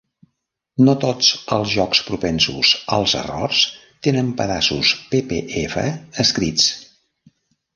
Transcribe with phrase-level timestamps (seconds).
[0.85, 1.27] No tots
[1.57, 3.61] els jocs propensos als errors
[4.09, 5.85] tenen pedaços ppf
[6.25, 6.67] escrits.